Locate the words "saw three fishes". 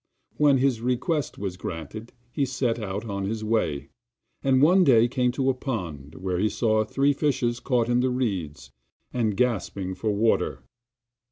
6.49-7.59